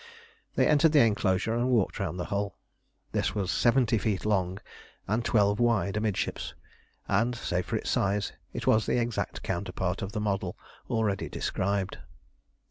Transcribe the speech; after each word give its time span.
They 0.55 0.65
entered 0.65 0.93
the 0.93 1.01
enclosure 1.05 1.53
and 1.53 1.69
walked 1.69 1.99
round 1.99 2.19
the 2.19 2.25
hull. 2.25 2.57
This 3.11 3.35
was 3.35 3.51
seventy 3.51 3.99
feet 3.99 4.25
long 4.25 4.57
and 5.07 5.23
twelve 5.23 5.59
wide 5.59 5.95
amidships, 5.95 6.55
and 7.07 7.35
save 7.35 7.67
for 7.67 7.79
size 7.85 8.33
it 8.51 8.65
was 8.65 8.87
the 8.87 8.99
exact 8.99 9.43
counterpart 9.43 10.01
of 10.01 10.13
the 10.13 10.19
model 10.19 10.57
already 10.89 11.29
described. 11.29 11.99